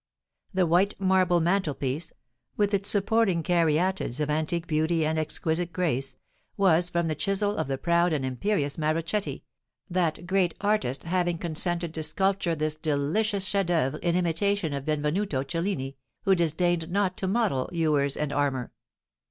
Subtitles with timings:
[0.51, 2.11] The white marble mantelpiece,
[2.57, 6.17] with its supporting caryatides of antique beauty and exquisite grace,
[6.57, 9.43] was from the chisel of the proud and imperious Marochetti,
[9.91, 15.43] that great artist having consented to sculpture this delicious chef d'oeuvre in imitation of Benvenuto
[15.43, 18.71] Cellini, who disdained not to model ewers and armour.